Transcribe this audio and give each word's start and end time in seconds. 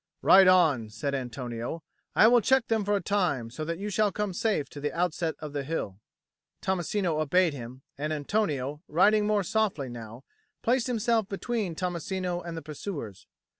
"Ride 0.23 0.47
on," 0.47 0.89
said 0.89 1.13
Antonio. 1.13 1.83
"I 2.15 2.27
will 2.27 2.41
check 2.41 2.65
them 2.69 2.83
for 2.83 2.95
a 2.95 3.03
time, 3.03 3.51
so 3.51 3.63
that 3.63 3.77
you 3.77 3.91
shall 3.91 4.11
come 4.11 4.33
safe 4.33 4.67
to 4.69 4.79
the 4.81 4.91
outset 4.91 5.35
of 5.37 5.53
the 5.53 5.63
hill." 5.63 5.99
Tommasino 6.59 7.19
obeyed 7.19 7.53
him; 7.53 7.83
and 7.99 8.11
Antonio, 8.11 8.81
riding 8.87 9.27
more 9.27 9.43
softly 9.43 9.89
now, 9.89 10.23
placed 10.63 10.87
himself 10.87 11.29
between 11.29 11.75
Tommasino 11.75 12.41
and 12.41 12.57
the 12.57 12.63
pursuers. 12.63 13.27